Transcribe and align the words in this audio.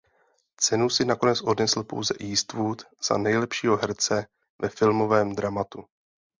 Cenu 0.57 0.89
si 0.89 1.05
nakonec 1.05 1.41
odnesl 1.41 1.83
pouze 1.83 2.13
Eastwood 2.21 2.83
za 3.07 3.17
nejlepšího 3.17 3.77
herce 3.77 4.25
ve 4.61 4.69
filmovém 4.69 5.35
dramatu. 5.35 5.83